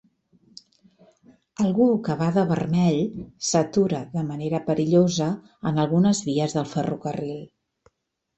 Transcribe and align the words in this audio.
Algú 1.65 1.89
que 2.07 2.15
va 2.21 2.29
de 2.37 2.45
vermell 2.51 2.97
s'atura 3.51 4.01
de 4.15 4.25
manera 4.31 4.63
perillosa 4.71 5.29
en 5.73 5.79
algunes 5.85 6.25
vies 6.31 6.57
del 6.59 6.67
ferrocarril 6.73 7.39